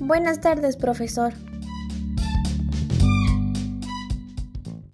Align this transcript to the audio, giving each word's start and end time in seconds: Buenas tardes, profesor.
Buenas 0.00 0.40
tardes, 0.40 0.78
profesor. 0.78 1.34